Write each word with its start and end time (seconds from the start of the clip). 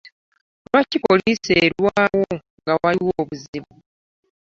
Lwaki 0.67 0.97
poliisi 1.05 1.51
erwawo 1.65 2.27
nga 2.61 2.73
waliwo 2.81 3.11
obuzibu? 3.21 3.73